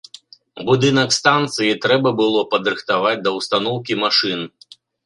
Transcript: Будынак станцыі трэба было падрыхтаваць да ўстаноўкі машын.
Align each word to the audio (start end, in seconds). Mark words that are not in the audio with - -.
Будынак 0.69 1.09
станцыі 1.19 1.77
трэба 1.85 2.09
было 2.25 2.41
падрыхтаваць 2.57 3.17
да 3.29 3.39
ўстаноўкі 3.39 3.93
машын. 4.07 4.41